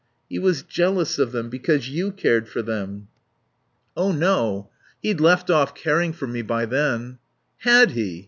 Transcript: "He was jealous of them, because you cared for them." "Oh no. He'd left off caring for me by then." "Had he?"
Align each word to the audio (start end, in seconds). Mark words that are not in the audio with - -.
"He 0.27 0.39
was 0.39 0.63
jealous 0.63 1.19
of 1.19 1.31
them, 1.31 1.49
because 1.51 1.87
you 1.87 2.11
cared 2.11 2.49
for 2.49 2.63
them." 2.63 3.07
"Oh 3.95 4.11
no. 4.11 4.71
He'd 5.03 5.21
left 5.21 5.51
off 5.51 5.75
caring 5.75 6.11
for 6.11 6.25
me 6.25 6.41
by 6.41 6.65
then." 6.65 7.19
"Had 7.59 7.91
he?" 7.91 8.19